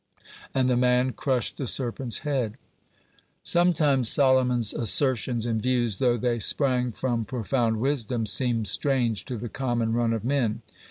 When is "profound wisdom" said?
7.23-8.25